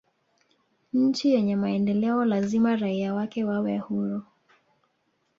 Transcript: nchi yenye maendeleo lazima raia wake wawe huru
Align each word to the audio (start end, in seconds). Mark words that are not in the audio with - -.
nchi 0.93 1.33
yenye 1.33 1.55
maendeleo 1.55 2.25
lazima 2.25 2.75
raia 2.75 3.13
wake 3.13 3.43
wawe 3.43 3.77
huru 3.77 4.21